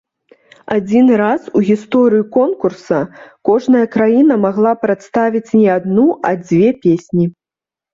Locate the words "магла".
4.49-4.75